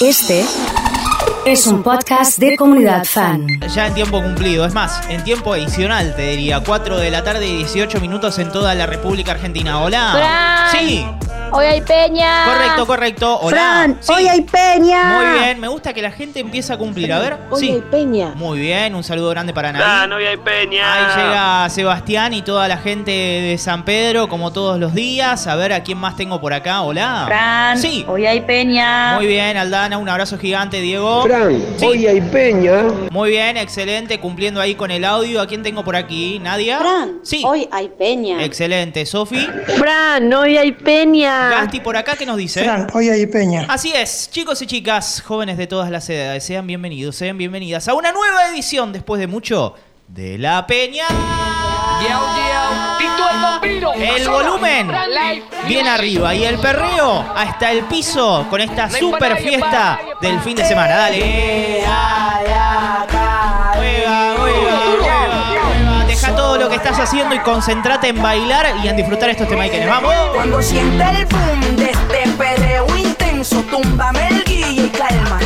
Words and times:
Este 0.00 0.44
es 1.46 1.66
un 1.66 1.82
podcast 1.82 2.38
de 2.38 2.54
comunidad 2.56 3.04
fan. 3.04 3.46
Ya 3.74 3.86
en 3.86 3.94
tiempo 3.94 4.22
cumplido, 4.22 4.66
es 4.66 4.74
más, 4.74 5.00
en 5.08 5.24
tiempo 5.24 5.54
adicional 5.54 6.14
te 6.14 6.32
diría, 6.32 6.60
4 6.60 6.98
de 6.98 7.10
la 7.10 7.24
tarde 7.24 7.46
y 7.46 7.56
18 7.58 7.98
minutos 8.00 8.38
en 8.38 8.52
toda 8.52 8.74
la 8.74 8.84
República 8.84 9.32
Argentina. 9.32 9.80
Hola. 9.80 10.68
Sí, 10.70 11.06
Hoy 11.52 11.64
hay 11.66 11.80
peña. 11.80 12.44
correcto, 12.46 12.86
correcto. 12.86 13.38
Hola. 13.40 13.56
Fran, 13.56 13.98
Sí. 14.00 14.12
hoy 14.12 14.28
hay 14.28 14.40
peña. 14.42 15.04
Muy 15.18 15.38
bien, 15.40 15.60
me 15.60 15.68
gusta 15.68 15.92
que 15.94 16.02
la 16.02 16.10
gente 16.10 16.40
empiece 16.40 16.72
a 16.72 16.76
cumplir. 16.76 17.12
A 17.12 17.18
ver, 17.20 17.36
Hoy 17.50 17.60
sí. 17.60 17.70
hay 17.70 17.80
peña. 17.82 18.32
Muy 18.34 18.58
bien, 18.58 18.94
un 18.94 19.04
saludo 19.04 19.30
grande 19.30 19.52
para 19.54 19.68
Ah, 19.70 20.06
Naví. 20.06 20.10
no 20.10 20.16
hay 20.16 20.36
peña. 20.36 20.92
Ahí 20.92 21.24
llega 21.24 21.68
Sebastián 21.70 22.34
y 22.34 22.42
toda 22.42 22.68
la 22.68 22.76
gente 22.78 23.10
de 23.10 23.56
San 23.58 23.84
Pedro, 23.84 24.28
como 24.28 24.52
todos 24.52 24.78
los 24.78 24.92
días. 24.94 25.46
A 25.46 25.56
ver 25.56 25.72
a 25.72 25.82
quién 25.82 25.98
más 25.98 26.16
tengo 26.16 26.40
por 26.40 26.52
acá. 26.52 26.82
Hola. 26.82 27.24
Fran. 27.26 27.78
Sí. 27.78 28.04
Hoy 28.08 28.26
hay 28.26 28.40
peña. 28.40 29.14
Muy 29.16 29.26
bien, 29.26 29.56
Aldana, 29.56 29.98
un 29.98 30.08
abrazo 30.08 30.38
gigante, 30.38 30.80
Diego. 30.80 31.22
Fran, 31.22 31.62
Sí. 31.76 31.86
hoy 31.86 32.06
hay 32.06 32.20
peña. 32.20 32.82
Muy 33.10 33.30
bien, 33.30 33.56
excelente, 33.56 34.20
cumpliendo 34.20 34.60
ahí 34.60 34.74
con 34.74 34.90
el 34.90 35.04
audio. 35.04 35.40
¿A 35.40 35.46
quién 35.46 35.62
tengo 35.62 35.84
por 35.84 35.96
aquí? 35.96 36.38
¿Nadia? 36.40 36.78
Fran, 36.78 37.20
Sí. 37.22 37.42
hoy 37.46 37.68
hay 37.70 37.88
peña. 37.88 38.42
Excelente. 38.44 39.06
Sofi. 39.06 39.46
Fran, 39.78 40.32
hoy 40.32 40.56
hay 40.58 40.72
peña. 40.72 41.35
Gasti 41.36 41.80
por 41.80 41.96
acá, 41.96 42.16
¿qué 42.16 42.26
nos 42.26 42.36
dice? 42.36 42.62
Fran, 42.62 42.86
hoy 42.92 43.08
hay 43.08 43.26
peña. 43.26 43.66
Así 43.68 43.92
es, 43.94 44.30
chicos 44.30 44.60
y 44.62 44.66
chicas, 44.66 45.22
jóvenes 45.24 45.58
de 45.58 45.66
todas 45.66 45.90
las 45.90 46.08
edades, 46.08 46.44
sean 46.44 46.66
bienvenidos, 46.66 47.16
sean 47.16 47.36
bienvenidas 47.38 47.88
a 47.88 47.94
una 47.94 48.12
nueva 48.12 48.48
edición 48.48 48.92
después 48.92 49.20
de 49.20 49.26
mucho 49.26 49.74
de 50.08 50.38
La 50.38 50.66
Peña. 50.66 51.06
El 53.96 54.28
volumen 54.28 54.92
bien 55.66 55.86
arriba 55.86 56.34
y 56.34 56.44
el 56.44 56.58
perreo 56.58 57.24
hasta 57.34 57.72
el 57.72 57.84
piso 57.84 58.46
con 58.50 58.60
esta 58.60 58.90
super 58.90 59.36
fiesta 59.38 60.00
del 60.20 60.40
fin 60.40 60.56
de 60.56 60.64
semana. 60.64 60.96
Dale. 60.96 61.84
Estás 66.86 67.08
haciendo 67.08 67.34
y 67.34 67.40
concéntrate 67.40 68.08
en 68.08 68.22
bailar 68.22 68.66
y 68.82 68.86
en 68.86 68.96
disfrutar 68.96 69.28
estos 69.30 69.48
temáticos. 69.48 69.86
¡Vamos! 69.86 70.14
Cuando 70.34 70.62
siente 70.62 71.02
el 71.02 71.26
boom 71.26 71.76
de 71.76 71.90
este 71.90 72.30
perreo 72.38 72.86
intenso, 72.96 73.60
túmbame 73.62 74.28
el 74.28 74.44
guille 74.44 74.82
y 74.84 74.88
calma. 74.90 75.40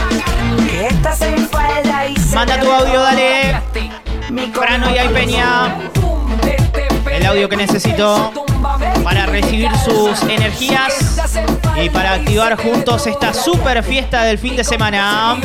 Que 0.69 0.89
estás 0.89 1.23
en 1.23 1.49
falda 1.49 2.07
y 2.09 2.17
se 2.17 2.35
Manda 2.35 2.61
tu 2.61 2.71
audio, 2.71 3.01
dale. 3.01 3.59
Mi 4.31 4.49
Fran, 4.49 4.85
hoy 4.85 4.99
hay 4.99 5.09
corazón 5.09 5.15
peña. 5.15 5.77
El 7.11 7.27
audio 7.27 7.49
que 7.49 7.57
necesito 7.57 8.33
para 9.03 9.25
recibir 9.25 9.71
sus 9.79 10.23
energías 10.25 11.17
y 11.77 11.89
para 11.91 12.15
activar 12.15 12.57
juntos 12.57 13.07
esta 13.07 13.33
super 13.33 13.83
fiesta 13.83 14.23
del 14.25 14.39
fin 14.39 14.57
de 14.57 14.65
semana. 14.65 15.37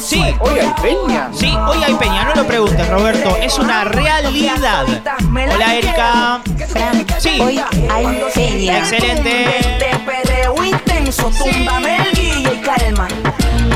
Sí, 0.00 0.22
Hoy 0.40 0.58
hay 0.58 0.72
peña. 0.82 1.30
sí, 1.32 1.54
hoy 1.68 1.82
hay 1.84 1.94
peña, 1.94 2.24
no 2.24 2.34
lo 2.34 2.46
preguntes 2.46 2.88
Roberto, 2.88 3.36
es 3.40 3.58
una 3.58 3.84
realidad. 3.84 4.84
Hola 5.30 5.74
Erika. 5.74 6.40
Sí, 7.18 7.40
Hoy 7.40 7.62
hay 7.90 8.22
peña. 8.34 8.78
excelente. 8.78 9.58
Este 9.58 9.90
guille 12.14 12.54
y 12.54 12.60
calma. 12.60 13.08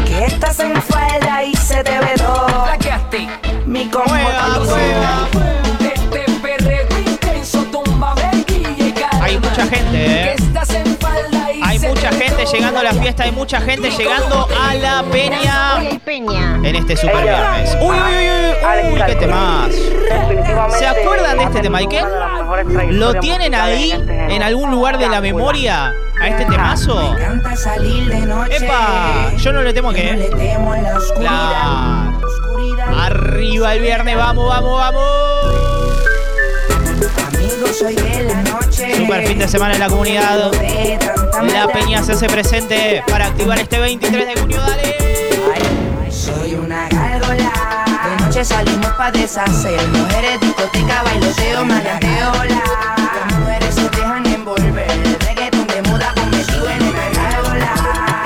Que 0.07 0.25
estás 0.27 0.59
en 0.61 0.81
falda 0.83 1.45
y 1.45 1.55
se 1.57 1.83
te 1.85 1.99
ve 1.99 2.15
todo. 2.17 2.67
Mi 3.67 3.89
fiesta, 13.17 13.25
hay 13.25 13.33
mucha 13.33 13.61
gente 13.61 13.91
llegando 13.91 14.47
a 14.61 14.75
la 14.75 15.05
peña 16.05 16.57
en 16.63 16.77
este 16.77 16.97
super 16.97 17.23
viernes. 17.23 17.77
Uy, 17.81 17.97
uy, 17.97 17.97
uy, 17.97 18.89
uy, 18.89 18.95
uy, 18.95 19.03
qué 19.07 19.15
temas. 19.17 19.73
¿Se 20.79 20.87
acuerdan 20.87 21.39
de 21.39 21.45
este 21.45 21.61
tema? 21.61 21.83
¿Y 21.83 21.87
qué? 21.89 22.03
¿Lo 22.91 23.15
tienen 23.15 23.55
ahí 23.55 23.93
en 23.93 24.43
algún 24.43 24.71
lugar 24.71 24.99
de 24.99 25.09
la 25.09 25.21
memoria 25.21 25.95
a 26.21 26.29
este 26.29 26.45
temazo? 26.45 27.15
Canta 27.19 27.57
salir 27.57 28.07
de 28.09 28.21
noche. 28.21 28.57
¡Epa! 28.57 29.33
Yo 29.37 29.53
no 29.53 29.63
le 29.63 29.73
temo 29.73 29.93
No 29.93 29.99
le 29.99 30.03
que. 30.03 30.37
temo 30.37 30.73
a 30.73 30.79
la 30.79 30.97
oscuridad. 30.97 32.11
Arriba 32.99 33.75
el 33.75 33.81
viernes, 33.81 34.17
vamos, 34.17 34.49
vamos, 34.49 34.79
vamos. 34.79 35.03
Amigo, 37.27 37.67
soy 37.79 37.95
de 37.95 38.23
la 38.25 38.43
noche. 38.43 38.97
Super 38.97 39.27
fin 39.27 39.39
de 39.39 39.49
semana 39.49 39.75
en 39.75 39.81
la 39.81 39.89
comunidad. 39.89 40.51
La 41.43 41.69
peña 41.69 42.03
se 42.03 42.13
hace 42.13 42.29
presente 42.29 43.03
para 43.09 43.27
activar 43.27 43.59
este 43.59 43.79
23 43.79 44.27
de 44.27 44.41
junio, 44.41 44.61
dale. 44.61 44.97
Ay, 45.55 46.11
soy 46.11 46.55
una 46.55 46.89
gárgola. 46.89 47.53
De 48.05 48.25
noche 48.25 48.45
salimos 48.45 48.91
pa' 48.93 49.11
deshacer. 49.11 49.87
Mujeres, 49.89 50.41
discoteca, 50.41 51.03
bailoteo, 51.03 51.65
maleanteo. 51.65 52.33
Las 52.45 53.39
mujeres 53.39 53.75
se 53.75 53.89
dejan 53.91 54.27
envolver. 54.27 54.89
Reggaeton 55.27 55.67
de 55.67 55.83
moda 55.83 56.15
convertido 56.15 56.71
en 56.71 56.83
una 56.83 57.11
gárgola. 57.11 57.75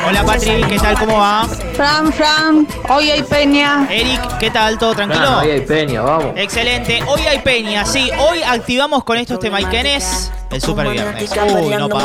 Hola 0.06 0.24
Patri, 0.24 0.64
¿qué 0.68 0.78
tal? 0.78 0.98
¿Cómo 0.98 1.18
va? 1.18 1.48
Fran, 1.74 2.12
Fran, 2.12 2.68
hoy 2.88 3.10
hay 3.10 3.22
peña. 3.24 3.88
Eric, 3.90 4.38
¿qué 4.38 4.50
tal? 4.50 4.78
¿Todo 4.78 4.94
tranquilo? 4.94 5.38
hoy 5.38 5.50
hay 5.50 5.60
peña, 5.62 6.02
vamos. 6.02 6.32
Excelente, 6.36 7.02
hoy 7.06 7.22
hay 7.22 7.40
peña, 7.40 7.84
sí, 7.84 8.10
hoy 8.18 8.42
activamos 8.42 9.02
con 9.02 9.16
estos 9.16 9.40
temaiquenes 9.40 10.30
el 10.50 10.60
super 10.60 10.88
viernes. 10.88 11.30
Uy, 11.54 11.76
no 11.76 11.88
pa. 11.88 12.02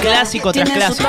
Clásico 0.00 0.52
tras 0.52 0.70
clásico. 0.70 1.08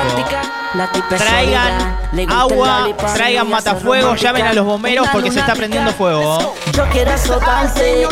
Traigan 1.16 1.98
agua, 2.30 2.88
traigan 3.14 3.48
matafuegos, 3.50 4.20
llamen 4.20 4.46
a 4.46 4.52
los 4.54 4.64
bomberos 4.64 5.06
porque 5.12 5.30
se 5.30 5.40
está 5.40 5.54
prendiendo 5.54 5.92
fuego. 5.92 6.54
Yo 6.72 6.84
quiero 6.90 7.12
azotarte, 7.12 8.06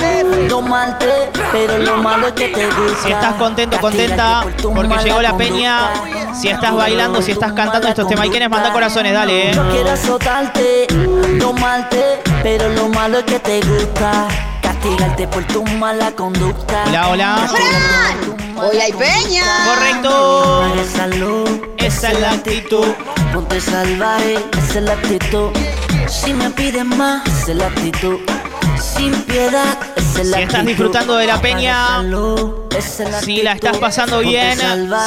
no 0.48 0.60
malte, 0.60 1.30
pero 1.52 1.78
lo 1.78 1.96
malo 1.98 2.28
es 2.28 2.32
que 2.34 2.48
te 2.48 2.66
gusta. 2.66 3.02
Si 3.02 3.12
estás 3.12 3.34
contento, 3.34 3.78
contenta, 3.80 4.44
porque 4.62 4.96
llegó 5.04 5.22
la 5.22 5.36
peña. 5.36 5.92
Si 6.38 6.48
estás 6.48 6.74
bailando, 6.74 7.22
si 7.22 7.32
estás 7.32 7.52
cantando 7.52 7.88
estos 7.88 8.06
temaiquenes, 8.08 8.50
manda 8.50 8.72
corazones, 8.72 9.12
dale. 9.12 9.50
eh. 9.50 9.54
Yo 9.54 9.68
quiero 9.70 9.90
azotarte, 9.90 10.86
no 11.38 11.52
malte, 11.54 12.20
pero 12.42 12.68
lo 12.70 12.88
malo 12.88 13.18
es 13.18 13.24
que 13.24 13.38
te 13.38 13.60
gusta. 13.62 14.28
Castigarte 14.62 15.26
por 15.28 15.44
tu 15.44 15.64
mala 15.64 16.12
conducta. 16.12 16.84
Hola, 16.86 17.08
hola. 17.08 17.48
Hoy 18.62 18.76
hay 18.78 18.92
peña. 18.92 19.44
Correcto. 19.74 20.64
Esa 21.78 22.12
es 22.12 22.20
la 22.20 22.32
actitud. 22.32 22.86
ponte 23.32 23.60
salvaje, 23.60 24.34
esa 24.58 24.78
es 24.78 24.84
la 24.84 24.92
actitud. 24.92 25.50
Si 26.08 26.32
me 26.34 26.50
pides 26.50 26.84
más, 26.84 27.26
esa 27.26 27.52
es 27.52 27.56
la 27.56 27.66
actitud. 27.66 28.18
Sin 28.80 29.12
piedad, 29.22 29.76
Si 29.96 30.20
estás 30.42 30.66
disfrutando 30.66 31.16
de 31.16 31.26
la 31.26 31.40
peña, 31.40 32.02
Si 33.22 33.42
la 33.42 33.52
estás 33.52 33.78
pasando 33.78 34.18
bien, 34.20 34.58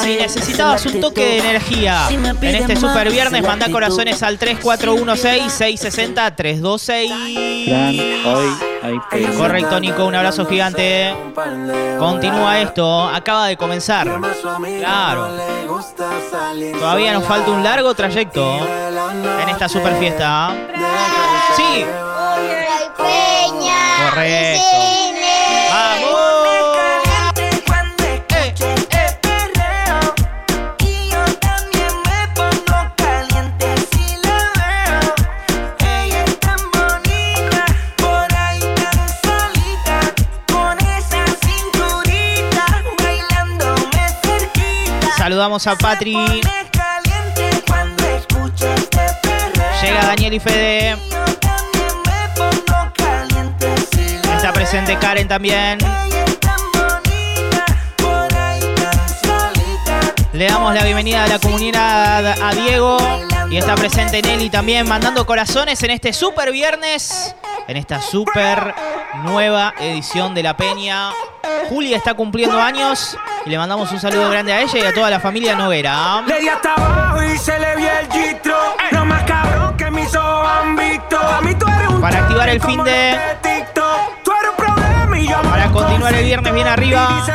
si 0.03 0.15
necesitabas 0.15 0.85
un 0.85 0.99
toque 0.99 1.23
de 1.25 1.37
energía 1.39 2.07
en 2.09 2.55
este 2.55 2.75
super 2.75 3.09
viernes, 3.11 3.41
manda 3.43 3.69
corazones 3.69 4.21
al 4.23 4.39
3416-660-326. 4.39 7.11
hoy 8.25 8.53
hay 8.83 8.99
peña. 9.09 9.37
Correcto, 9.37 9.79
Nico, 9.79 10.05
un 10.05 10.15
abrazo 10.15 10.45
gigante. 10.45 11.15
Continúa 11.97 12.59
esto, 12.59 13.07
acaba 13.07 13.47
de 13.47 13.55
comenzar. 13.57 14.07
Claro. 14.79 15.29
Todavía 16.79 17.13
nos 17.13 17.23
falta 17.25 17.51
un 17.51 17.63
largo 17.63 17.93
trayecto 17.93 18.57
en 19.41 19.49
esta 19.49 19.69
super 19.69 19.95
fiesta. 19.97 20.53
Sí. 21.55 21.85
Correcto. 24.13 24.62
¡Vamos! 25.72 26.34
Saludamos 45.18 45.66
a 45.66 45.75
Patri. 45.75 46.16
Este. 46.16 46.51
Llega 49.81 50.06
Daniel 50.06 50.33
y 50.36 50.39
Fede. 50.39 50.98
presente 54.63 54.98
Karen 54.98 55.27
también. 55.27 55.77
Le 60.31 60.48
damos 60.48 60.74
la 60.74 60.86
bienvenida 60.86 61.25
a 61.25 61.27
la 61.27 61.38
comunidad 61.38 62.42
a 62.42 62.54
Diego 62.54 62.98
y 63.50 63.57
está 63.57 63.75
presente 63.75 64.21
Nelly 64.21 64.50
también 64.50 64.88
mandando 64.88 65.25
corazones 65.25 65.83
en 65.83 65.92
este 65.92 66.13
super 66.13 66.54
viernes, 66.54 67.36
en 67.68 67.75
esta 67.75 68.01
super 68.01 68.74
nueva 69.25 69.74
edición 69.81 70.33
de 70.33 70.44
La 70.44 70.56
Peña. 70.56 71.12
Julia 71.68 71.98
está 71.98 72.13
cumpliendo 72.13 72.57
años 72.57 73.18
y 73.45 73.50
le 73.50 73.57
mandamos 73.57 73.92
un 73.92 74.00
saludo 74.00 74.30
grande 74.30 74.54
a 74.54 74.62
ella 74.62 74.80
y 74.80 74.86
a 74.86 74.94
toda 74.94 75.09
la 75.09 75.19
familia 75.19 75.57
Noguera. 75.57 76.24
Para 82.00 82.19
activar 82.19 82.48
el 82.48 82.62
fin 82.62 82.81
de 82.86 83.18
el 86.09 86.25
viernes 86.25 86.53
bien 86.53 86.67
arriba. 86.67 87.25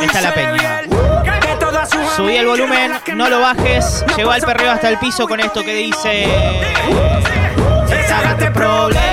Está 0.00 0.20
la 0.20 0.34
peña. 0.34 0.82
Subí 2.16 2.36
el 2.36 2.46
volumen, 2.46 2.92
no 3.14 3.28
lo 3.28 3.40
bajes. 3.40 4.04
Lleva 4.16 4.36
el 4.36 4.42
perreo 4.42 4.70
hasta 4.70 4.88
el 4.90 4.98
piso 4.98 5.26
con 5.26 5.40
esto 5.40 5.62
que 5.62 5.74
dice. 5.74 6.28
Sácate 8.06 8.50
problema, 8.50 9.03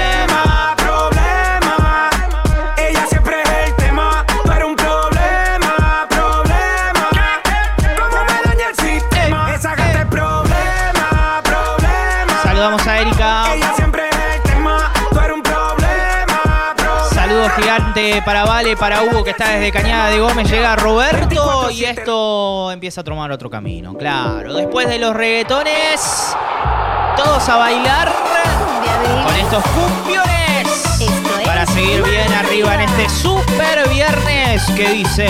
Saludos 17.41 17.59
gigante 17.59 18.21
para 18.23 18.45
Vale, 18.45 18.77
para 18.77 19.01
Hugo 19.01 19.23
que 19.23 19.31
está 19.31 19.49
desde 19.49 19.71
Cañada 19.71 20.11
de 20.11 20.19
Gómez. 20.19 20.47
Llega 20.47 20.75
Roberto 20.75 21.71
y 21.71 21.85
esto 21.85 22.71
empieza 22.71 23.01
a 23.01 23.03
tomar 23.03 23.31
otro 23.31 23.49
camino. 23.49 23.95
Claro, 23.95 24.53
después 24.53 24.87
de 24.87 24.99
los 24.99 25.15
reggaetones, 25.15 26.35
todos 27.17 27.49
a 27.49 27.57
bailar 27.57 28.13
con 29.25 29.35
estos 29.37 29.63
cumbiones 29.63 31.43
para 31.43 31.65
seguir 31.65 32.03
bien 32.03 32.31
arriba 32.31 32.75
en 32.75 32.81
este 32.81 33.09
super 33.09 33.89
viernes 33.89 34.61
que 34.75 34.89
dice 34.89 35.27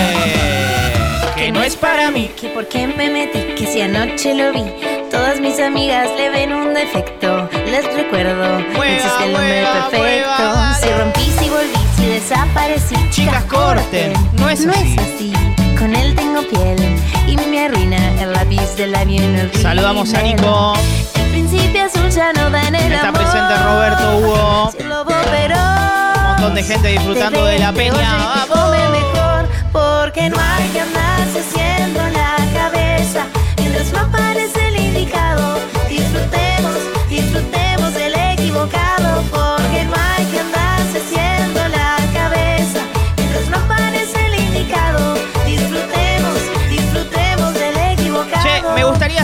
que 1.38 1.50
no 1.50 1.64
es 1.64 1.78
para 1.78 2.12
mí. 2.12 2.30
Que 2.40 2.50
por 2.50 2.68
qué 2.68 2.88
me 2.88 3.10
metí, 3.10 3.56
que 3.56 3.66
si 3.66 3.80
anoche 3.80 4.34
lo 4.34 4.52
vi. 4.52 4.66
Todas 5.10 5.40
mis 5.40 5.60
amigas 5.62 6.10
le 6.18 6.30
ven 6.30 6.52
un 6.52 6.74
defecto. 6.74 7.50
Les 7.66 7.86
recuerdo, 7.94 8.60
Mueva, 8.76 8.96
existe 8.96 9.24
el 9.24 9.36
hombre 9.36 9.62
mueva, 9.62 9.90
perfecto. 9.90 9.98
mueva, 9.98 10.74
si 10.76 10.90
rompí, 10.90 11.32
si 11.40 11.50
volví, 11.50 11.91
desaparecí. 12.08 12.96
Chicas, 13.10 13.44
corten. 13.46 14.14
No 14.38 14.50
es 14.50 14.66
no 14.66 14.74
así. 14.74 14.96
es 14.96 15.00
así. 15.00 15.34
Con 15.78 15.96
él 15.96 16.16
tengo 16.16 16.42
piel 16.44 16.78
y 17.28 17.36
me 17.38 17.66
arruina 17.66 17.98
el 18.22 18.34
lápiz 18.34 18.76
del 18.78 18.92
labio 18.92 19.22
el 19.24 19.52
Saludamos 19.62 20.14
a. 20.14 20.22
Nico. 20.22 20.74
El 21.16 21.30
príncipe 21.32 21.82
azul 21.82 22.10
ya 22.10 22.34
no 22.34 22.50
da 22.50 22.68
en 22.68 22.76
el 22.76 22.92
Está 22.94 23.08
amor. 23.10 23.22
presente 23.22 23.58
Roberto 23.64 24.18
Hugo. 24.18 24.72
Si 24.72 24.78
el 24.84 24.90
lobo 24.90 25.12
pero 25.32 25.56
Un 25.56 26.32
montón 26.42 26.56
de 26.56 26.64
gente 26.64 26.88
disfrutando 26.90 27.46
de 27.46 27.60
la 27.60 27.72
peña. 27.72 27.94
Te 27.94 28.02
¡Vamos! 28.02 28.46
come 28.48 28.90
mejor 28.90 29.50
porque 29.72 30.30
no 30.30 30.38
hay 30.40 30.61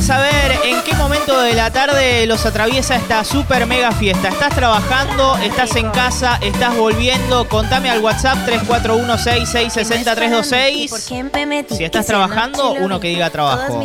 saber 0.07 0.57
en 0.63 0.81
qué 0.83 0.95
momento 0.95 1.41
de 1.41 1.53
la 1.53 1.69
tarde 1.69 2.25
los 2.27 2.45
atraviesa 2.45 2.95
esta 2.95 3.25
super 3.25 3.65
mega 3.65 3.91
fiesta. 3.91 4.29
¿Estás 4.29 4.55
trabajando? 4.55 5.35
¿Estás 5.43 5.75
en 5.75 5.89
casa? 5.89 6.39
¿Estás 6.41 6.77
volviendo? 6.77 7.45
Contame 7.49 7.89
al 7.89 8.01
WhatsApp 8.01 8.37
3416673226. 8.47 10.87
Si 11.75 11.83
estás 11.83 12.05
trabajando, 12.05 12.71
uno 12.79 13.01
que 13.01 13.09
diga 13.09 13.29
trabajo. 13.31 13.81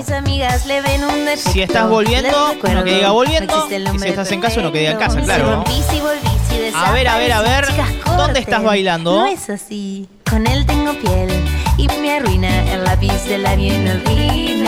Si 1.38 1.60
estás 1.60 1.88
volviendo, 1.88 2.54
uno 2.62 2.84
que 2.84 2.94
diga 2.94 3.10
volviendo. 3.10 3.68
Y 3.92 3.98
si 3.98 4.06
estás 4.06 4.30
en 4.30 4.40
casa, 4.40 4.60
uno 4.60 4.70
que 4.70 4.78
diga 4.78 4.92
en 4.92 4.98
casa, 4.98 5.20
claro. 5.22 5.64
Volví, 6.52 6.70
si 6.70 6.76
A 6.76 6.92
ver, 6.92 7.08
a 7.08 7.18
ver, 7.18 7.32
a 7.32 7.40
ver, 7.42 7.66
chicas, 7.66 7.88
¿dónde 8.16 8.40
estás 8.40 8.62
bailando? 8.62 9.12
No 9.12 9.26
es 9.26 9.50
así. 9.50 10.08
Con 10.28 10.46
él 10.46 10.64
tengo 10.66 10.92
piel 10.94 11.28
y 11.76 11.88
me 12.00 12.16
arruina 12.16 12.72
el 12.72 12.84
lápiz 12.84 13.24
del 13.24 13.42
labio 13.42 13.72
rímel. 13.72 14.02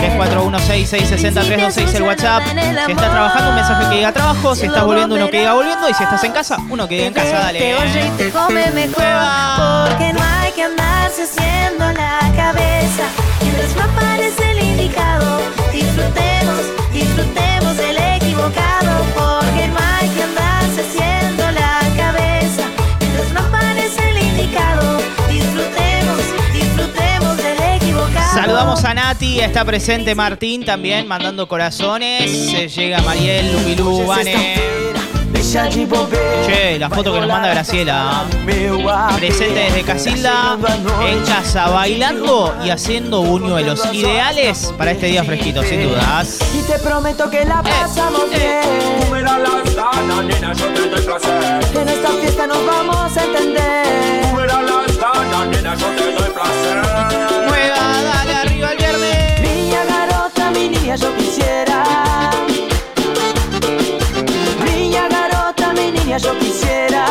3416673226 0.04 1.94
el 1.94 2.02
WhatsApp. 2.02 2.42
Si 2.86 2.92
estás 2.92 3.10
trabajando, 3.10 3.50
un 3.50 3.56
mensaje 3.56 3.88
que 3.88 3.96
diga 3.96 4.12
trabajo. 4.12 4.54
Si 4.54 4.66
estás 4.66 4.84
volviendo, 4.84 5.14
uno 5.14 5.31
que 5.31 5.38
diga 5.38 5.54
volviendo. 5.54 5.88
Y 5.88 5.94
si 5.94 6.02
estás 6.02 6.22
en 6.25 6.32
casa, 6.32 6.58
uno 6.69 6.86
que 6.88 6.96
diga 6.96 7.06
en 7.06 7.14
casa. 7.14 7.38
Dale. 7.38 7.58
Te 7.58 7.75
oye 7.75 8.06
y 8.06 8.10
te 8.10 8.31
come 8.31 8.70
mejor 8.72 8.94
porque 9.88 10.12
no 10.12 10.22
hay 10.22 10.52
que 10.52 10.62
andarse 10.64 11.22
haciendo 11.22 11.92
la 11.92 12.20
cabeza 12.36 13.04
mientras 13.42 13.76
no 13.76 13.82
aparece 13.82 14.50
el 14.50 14.62
indicado. 14.62 15.40
Disfrutemos, 15.72 16.60
disfrutemos 16.92 17.76
del 17.76 17.96
equivocado 17.96 19.04
Saludamos 28.55 28.85
a 28.85 28.95
Nati, 28.95 29.41
está 29.41 29.65
presente 29.65 30.15
Martín 30.15 30.65
también, 30.65 31.09
mandando 31.09 31.49
corazones. 31.49 32.23
Eh, 32.55 32.69
Llega 32.69 33.03
Mariel, 33.03 33.53
Lupilú, 33.53 34.06
Vane. 34.06 34.55
Che, 36.47 36.79
la 36.79 36.89
foto 36.89 37.12
que 37.12 37.19
nos 37.19 37.29
manda 37.29 37.49
Graciela. 37.49 38.23
Presente 39.17 39.59
desde 39.59 39.83
Casilda, 39.83 40.56
en 41.05 41.25
casa, 41.25 41.69
bailando 41.69 42.55
y 42.65 42.71
haciendo 42.71 43.23
buñuelos. 43.23 43.93
Ideales 43.93 44.73
para 44.79 44.93
este 44.93 45.06
día 45.06 45.25
fresquito, 45.25 45.65
sin 45.65 45.89
dudas. 45.89 46.39
Y 46.55 46.62
te 46.62 46.79
prometo 46.79 47.29
que 47.29 47.45
la 47.45 47.61
pasamos 47.61 48.23
eh. 48.35 48.61
Doy 49.11 51.01
placer. 51.03 51.41
bien. 51.41 51.83
En 51.83 51.89
esta 51.89 52.09
fiesta 52.11 52.47
nos 52.47 52.65
vamos 52.65 53.17
a 53.17 53.25
entender. 53.25 53.85
Yo 55.77 55.87
te 55.89 56.12
doy 56.12 56.31
placer. 56.31 57.33
Garota, 60.94 60.94
mi 60.94 60.94
niña, 60.94 60.96
yo 60.96 61.17
quisiera. 61.17 61.85
Niña 64.64 65.08
garota, 65.08 65.73
mi 65.73 65.91
niña, 65.91 66.19
yo 66.19 66.38
quisiera. 66.38 67.06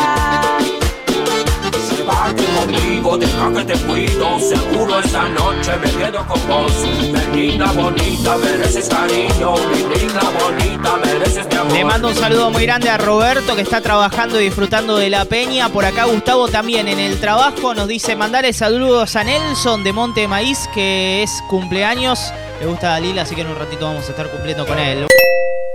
Llevarte 1.96 2.44
conmigo, 2.46 3.18
deja 3.18 3.54
que 3.54 3.66
te 3.66 3.80
cuido. 3.86 4.40
Seguro 4.40 5.00
esta 5.00 5.28
noche 5.30 5.72
me 5.82 5.92
quedo 5.92 6.26
con 6.28 6.48
vos. 6.48 6.74
Menina 7.12 7.72
bonita, 7.74 8.38
mereces 8.38 8.88
cariño. 8.88 9.56
Menina 9.56 10.22
bonita, 10.40 10.98
mereces 10.98 11.48
mi 11.48 11.56
amor. 11.56 11.74
Le 11.74 11.86
mando 11.86 12.08
un 12.10 12.16
saludo 12.16 12.52
muy 12.52 12.66
grande 12.66 12.90
a 12.90 12.98
Roberto 12.98 13.56
que 13.56 13.62
está 13.64 13.82
trabajando 13.82 14.40
y 14.40 14.46
disfrutando 14.46 14.98
de 14.98 15.10
la 15.10 15.26
peña. 15.26 15.70
Por 15.70 15.86
acá 15.86 16.06
Gustavo 16.06 16.48
también 16.48 16.88
en 16.88 17.00
el 17.00 17.20
trabajo 17.20 17.74
nos 17.74 17.88
dice 17.88 18.16
mandarle 18.16 18.54
saludos 18.54 19.16
a 19.16 19.24
Nelson 19.24 19.84
de 19.84 19.94
Monte 19.94 20.28
Maíz 20.28 20.70
que 20.74 21.24
es 21.24 21.44
cumpleaños. 21.50 22.32
Le 22.64 22.70
gusta 22.70 22.92
Dalila, 22.92 23.24
así 23.24 23.36
que 23.36 23.42
en 23.42 23.48
un 23.48 23.58
ratito 23.58 23.86
vamos 23.86 24.08
a 24.08 24.12
estar 24.12 24.32
cumpliendo 24.32 24.66
con 24.66 24.80
él. 24.80 25.06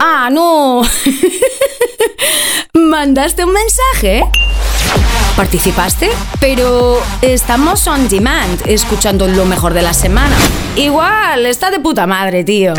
Ah, 0.00 0.30
no. 0.32 0.80
¿Mandaste 2.72 3.44
un 3.44 3.52
mensaje? 3.52 4.24
¿Participaste? 5.36 6.08
Pero 6.40 6.98
estamos 7.20 7.86
on 7.88 8.08
demand, 8.08 8.62
escuchando 8.66 9.28
lo 9.28 9.44
mejor 9.44 9.74
de 9.74 9.82
la 9.82 9.92
semana. 9.92 10.34
Igual, 10.76 11.44
está 11.44 11.70
de 11.70 11.78
puta 11.78 12.06
madre, 12.06 12.42
tío. 12.42 12.72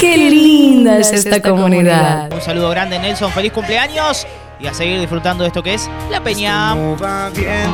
Qué 0.00 0.16
linda 0.16 0.98
es 0.98 1.12
esta 1.12 1.40
comunidad. 1.40 2.32
Un 2.32 2.40
saludo 2.40 2.70
grande 2.70 2.98
Nelson, 2.98 3.30
feliz 3.30 3.52
cumpleaños 3.52 4.26
y 4.58 4.66
a 4.66 4.74
seguir 4.74 4.98
disfrutando 4.98 5.44
de 5.44 5.48
esto 5.48 5.62
que 5.62 5.74
es 5.74 5.88
la 6.10 6.20
peña. 6.20 6.74
No 6.74 6.96
va 6.96 7.30
bien, 7.30 7.70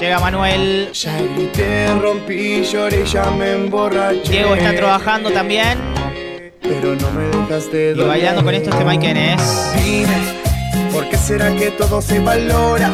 Llega 0.00 0.18
Manuel. 0.18 0.90
ya 0.92 1.20
grité, 1.20 1.86
rompí, 2.00 2.62
lloré, 2.64 3.04
ya 3.04 3.30
me 3.30 3.52
emborraché. 3.52 4.30
Diego 4.30 4.54
está 4.54 4.74
trabajando 4.74 5.30
también 5.30 5.78
Pero 6.62 6.94
no 6.94 7.10
me 7.12 7.24
dejaste 7.24 7.92
y 7.96 8.00
bailando 8.00 8.42
con 8.42 8.54
esto 8.54 8.70
este 8.70 8.84
Mike 8.84 9.34
es. 9.34 9.72
Dime, 9.84 10.92
¿por 10.92 11.08
qué 11.08 11.16
será 11.16 11.54
que 11.54 11.70
todo 11.70 12.00
se 12.00 12.18
valora? 12.18 12.90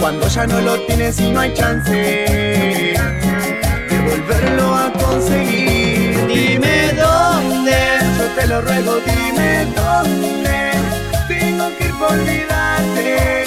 Cuando 0.00 0.28
ya 0.28 0.46
no 0.46 0.60
lo 0.60 0.78
tienes 0.82 1.20
y 1.20 1.30
no 1.30 1.40
hay 1.40 1.52
chance 1.54 1.90
de 1.90 2.94
volverlo 4.08 4.74
a 4.74 4.92
conseguir. 4.92 6.26
Dime 6.26 6.92
dónde. 6.92 7.76
Yo 8.18 8.26
te 8.38 8.46
lo 8.46 8.60
ruego, 8.60 8.96
dime 9.06 9.66
dónde 9.74 10.30
tengo 11.28 11.70
que 11.78 11.90
olvidarte, 11.92 13.39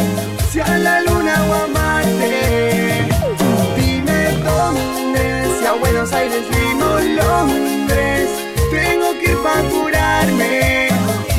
a 6.34 6.34
Buenos 6.34 6.34
Aires 6.34 6.50
vino 6.50 6.98
Londres, 7.22 8.28
tengo 8.72 9.14
que 9.20 9.32
ir 9.32 9.38
para 9.38 9.62
curarme 9.70 10.90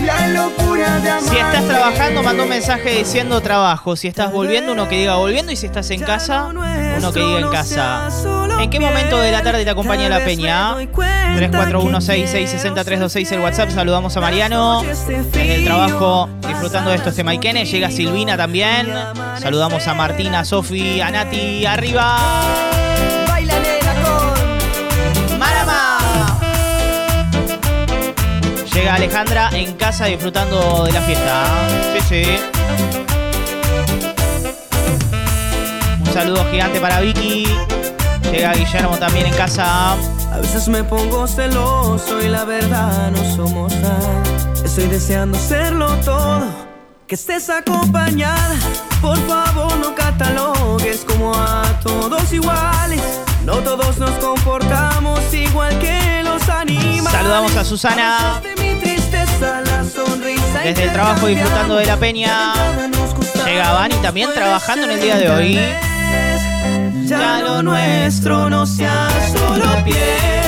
la 0.05 0.29
locura 0.29 1.01
de 1.01 1.11
amarte. 1.11 1.31
Si 1.31 1.37
estás 1.37 1.67
trabajando, 1.67 2.23
manda 2.23 2.45
un 2.45 2.49
mensaje 2.49 2.99
diciendo 2.99 3.41
trabajo. 3.41 3.97
Si 3.97 4.07
estás 4.09 4.33
volviendo, 4.33 4.73
uno 4.73 4.89
que 4.89 4.99
diga 4.99 5.17
volviendo. 5.17 5.53
Y 5.53 5.57
si 5.57 5.67
estás 5.67 5.91
en 5.91 6.01
casa, 6.03 6.45
uno 6.45 6.63
que 7.13 7.21
diga 7.21 7.41
en 7.41 7.49
casa. 7.49 8.09
¿En 8.61 8.71
qué 8.71 8.79
momento 8.81 9.19
de 9.19 9.33
la 9.33 9.43
tarde 9.43 9.65
te 9.65 9.71
acompaña 9.71 10.09
la 10.09 10.25
peña? 10.25 10.77
3416666326 10.77 13.33
el 13.33 13.41
WhatsApp. 13.41 13.71
Saludamos 13.71 14.17
a 14.17 14.21
Mariano 14.21 14.83
desde 14.83 15.57
el 15.57 15.65
trabajo 15.65 16.29
disfrutando 16.47 16.91
de 16.91 16.97
estos 16.97 17.17
temaiquenes. 17.17 17.71
Llega 17.71 17.91
Silvina 17.91 18.37
también. 18.37 18.93
Saludamos 19.41 19.89
a 19.89 19.95
Martina, 19.95 20.45
Sofi, 20.45 21.01
a 21.01 21.11
Nati. 21.11 21.65
¡Arriba! 21.67 22.84
Llega 28.75 28.97
Alejandra 28.97 29.51
en 29.53 29.75
casa 29.75 30.07
disfrutando 30.07 30.83
de 30.85 30.91
la 30.91 31.01
fiesta. 31.03 31.45
Sí, 31.93 32.01
sí. 32.09 32.25
Un 36.01 36.13
saludo 36.13 36.45
gigante 36.51 36.81
para 36.81 36.99
Vicky. 37.01 37.47
Llega 38.33 38.53
Guillermo 38.53 38.97
también 38.99 39.27
en 39.27 39.35
casa. 39.35 39.93
A 39.93 40.39
veces 40.39 40.67
me 40.67 40.83
pongo 40.83 41.29
celoso 41.29 42.21
y 42.21 42.29
la 42.29 42.45
verdad 42.45 43.13
no 43.13 43.37
somos 43.37 43.73
nada. 43.77 44.23
Estoy 44.65 44.89
deseando 44.89 45.39
serlo 45.39 45.87
todo. 46.05 46.43
Que 47.07 47.15
estés 47.15 47.49
acompañada. 47.51 48.57
Por 49.01 49.19
favor, 49.29 49.77
no 49.77 49.95
catalogues 49.95 51.05
como 51.05 51.33
a 51.33 51.63
todos 51.81 52.33
iguales. 52.33 53.21
No 53.45 53.59
todos 53.59 53.99
nos 53.99 54.11
comportamos 54.13 55.33
igual 55.33 55.79
que. 55.79 56.24
Saludamos 56.39 57.57
a 57.57 57.65
Susana. 57.65 58.41
Desde 60.65 60.85
el 60.85 60.93
trabajo 60.93 61.27
disfrutando 61.27 61.77
de 61.77 61.87
la 61.87 61.97
peña. 61.97 62.55
Llega 63.45 63.73
Vani 63.73 63.95
también 63.97 64.31
trabajando 64.35 64.87
en 64.87 64.91
el 64.93 65.01
día 65.01 65.17
de 65.17 65.31
hoy. 65.31 65.61
Ya 67.07 67.41
lo 67.41 67.63
nuestro 67.63 68.49
no 68.51 68.67
sea 68.67 69.09
solo 69.33 69.85
piel. 69.85 70.44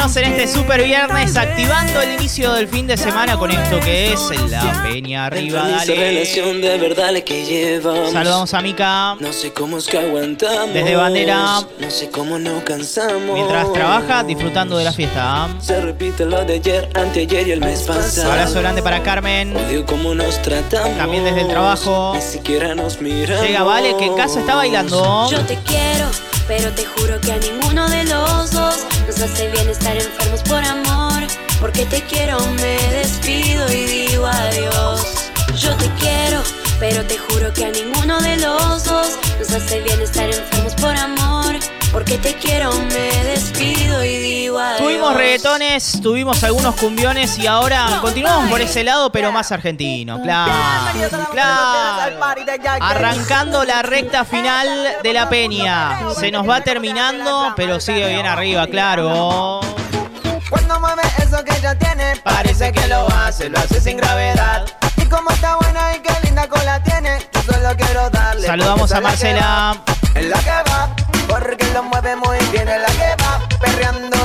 Acompañándonos 0.00 0.16
en 0.16 0.24
este 0.24 0.58
super 0.58 0.82
viernes, 0.82 1.36
activando 1.36 2.00
el 2.00 2.12
inicio 2.12 2.54
del 2.54 2.68
fin 2.68 2.86
de 2.86 2.96
semana 2.96 3.36
con 3.36 3.50
esto 3.50 3.78
que 3.80 4.14
es 4.14 4.50
la 4.50 4.82
peña 4.82 5.26
arriba. 5.26 5.68
Dale. 5.68 5.94
relación 5.94 6.62
de 6.62 6.78
verdad 6.78 7.12
que 7.22 7.44
llevamos. 7.44 8.12
Saludamos 8.12 8.54
a 8.54 8.62
Mica. 8.62 9.16
No 9.20 9.32
sé 9.32 9.52
cómo 9.52 9.76
es 9.76 9.86
que 9.86 9.98
aguantamos. 9.98 10.72
Desde 10.72 10.96
Bandera. 10.96 11.60
No 11.78 11.90
sé 11.90 12.08
cómo 12.08 12.38
no 12.38 12.64
cansamos. 12.64 13.34
Mientras 13.34 13.70
trabaja, 13.74 14.24
disfrutando 14.24 14.78
de 14.78 14.84
la 14.84 14.92
fiesta. 14.92 15.48
Se 15.60 15.78
repite 15.80 16.24
lo 16.24 16.44
de 16.46 16.54
ayer, 16.54 16.88
anteayer 16.94 17.48
y 17.48 17.52
el 17.52 17.60
mes 17.60 17.82
pasado. 17.82 18.32
Abrazo 18.32 18.60
grande 18.60 18.82
para 18.82 19.02
Carmen. 19.02 19.54
Odio 19.54 19.84
cómo 19.84 20.14
nos 20.14 20.40
tratamos. 20.40 20.96
También 20.96 21.24
desde 21.24 21.42
el 21.42 21.48
trabajo. 21.48 22.12
Ni 22.14 22.22
siquiera 22.22 22.74
nos 22.74 23.02
miramos. 23.02 23.46
Llega 23.46 23.64
Vale, 23.64 23.94
que 23.98 24.06
en 24.06 24.16
casa 24.16 24.40
está 24.40 24.54
bailando. 24.54 25.28
Yo 25.30 25.40
te 25.40 25.56
quiero, 25.56 26.06
pero 26.50 26.72
te 26.72 26.84
juro 26.84 27.20
que 27.20 27.30
a 27.30 27.36
ninguno 27.36 27.88
de 27.88 28.02
los 28.06 28.50
dos 28.50 28.84
nos 29.06 29.20
hace 29.20 29.48
bien 29.52 29.68
estar 29.68 29.96
enfermos 29.96 30.42
por 30.42 30.64
amor. 30.64 31.22
Porque 31.60 31.86
te 31.86 32.02
quiero, 32.02 32.44
me 32.60 32.76
despido 32.90 33.70
y 33.70 33.84
digo 33.84 34.26
adiós. 34.26 35.30
Yo 35.54 35.76
te 35.76 35.88
quiero, 36.00 36.42
pero 36.80 37.06
te 37.06 37.16
juro 37.18 37.52
que 37.52 37.66
a 37.66 37.70
ninguno 37.70 38.20
de 38.20 38.36
los 38.38 38.82
dos 38.82 39.16
nos 39.38 39.52
hace 39.52 39.80
bien 39.82 40.00
estar 40.02 40.28
enfermos 40.28 40.74
por 40.74 40.96
amor. 40.96 41.54
Porque 41.92 42.18
te 42.18 42.34
quiero, 42.34 42.72
me 42.72 43.24
despido 43.24 44.04
y 44.04 44.18
digo 44.18 44.58
adiós. 44.58 44.78
Tuvimos 44.78 45.14
reggaetones, 45.14 46.00
tuvimos 46.00 46.44
algunos 46.44 46.76
cumbiones 46.76 47.36
y 47.38 47.48
ahora 47.48 47.98
continuamos 48.00 48.48
por 48.48 48.60
ese 48.60 48.84
lado, 48.84 49.10
pero 49.10 49.32
más 49.32 49.50
argentino. 49.50 50.22
Claro, 50.22 50.52
claro. 51.32 52.24
Arrancando 52.80 53.64
la 53.64 53.82
recta 53.82 54.24
final 54.24 54.68
de 55.02 55.12
la 55.12 55.28
peña. 55.28 55.98
Se 56.18 56.30
nos 56.30 56.48
va 56.48 56.60
terminando, 56.60 57.52
pero 57.56 57.80
sigue 57.80 58.08
bien 58.08 58.26
arriba, 58.26 58.66
claro. 58.68 59.60
Cuando 60.48 60.80
mueve 60.80 61.02
eso 61.18 61.44
que 61.44 61.56
ella 61.56 61.76
tiene, 61.76 62.16
parece 62.22 62.70
que 62.72 62.86
lo 62.86 63.06
hace, 63.08 63.48
lo 63.48 63.58
hace 63.58 63.80
sin 63.80 63.96
gravedad. 63.96 64.64
Y 64.96 65.06
como 65.06 65.30
está 65.30 65.56
buena 65.56 65.96
y 65.96 66.00
qué 66.00 66.12
linda 66.24 66.48
cola 66.48 66.82
tiene, 66.82 67.18
yo 67.32 67.52
solo 67.52 67.76
quiero 67.76 68.10
darle. 68.10 68.46
Saludamos 68.46 68.92
a 68.92 69.00
Marcela. 69.00 69.82
Es 70.14 70.26
la 70.26 70.38
que 70.38 70.50
va, 70.70 70.88
porque 71.30 71.64
lo 71.72 71.82
mueve 71.84 72.16
muy 72.16 72.38
bien, 72.50 72.68
es 72.68 72.80
la 72.80 72.88
que 72.88 73.22
va. 73.22 73.40
Perreando 73.60 74.16